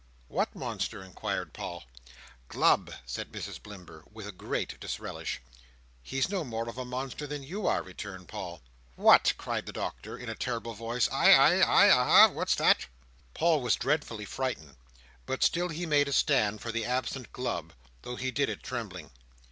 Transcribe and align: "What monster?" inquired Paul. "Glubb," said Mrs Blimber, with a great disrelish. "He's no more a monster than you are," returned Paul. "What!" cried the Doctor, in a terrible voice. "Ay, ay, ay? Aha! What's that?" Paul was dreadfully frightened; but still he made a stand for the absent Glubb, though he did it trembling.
"What 0.29 0.55
monster?" 0.55 1.03
inquired 1.03 1.53
Paul. 1.53 1.83
"Glubb," 2.49 2.91
said 3.05 3.31
Mrs 3.31 3.59
Blimber, 3.61 4.03
with 4.11 4.25
a 4.25 4.31
great 4.31 4.79
disrelish. 4.79 5.43
"He's 6.01 6.27
no 6.27 6.43
more 6.43 6.67
a 6.67 6.83
monster 6.83 7.27
than 7.27 7.43
you 7.43 7.67
are," 7.67 7.83
returned 7.83 8.27
Paul. 8.27 8.63
"What!" 8.95 9.33
cried 9.37 9.67
the 9.67 9.71
Doctor, 9.71 10.17
in 10.17 10.27
a 10.27 10.33
terrible 10.33 10.73
voice. 10.73 11.07
"Ay, 11.11 11.31
ay, 11.33 11.57
ay? 11.61 11.91
Aha! 11.91 12.27
What's 12.29 12.55
that?" 12.55 12.87
Paul 13.35 13.61
was 13.61 13.75
dreadfully 13.75 14.25
frightened; 14.25 14.75
but 15.27 15.43
still 15.43 15.69
he 15.69 15.85
made 15.85 16.07
a 16.07 16.13
stand 16.13 16.61
for 16.61 16.71
the 16.71 16.83
absent 16.83 17.31
Glubb, 17.31 17.71
though 18.01 18.15
he 18.15 18.31
did 18.31 18.49
it 18.49 18.63
trembling. 18.63 19.11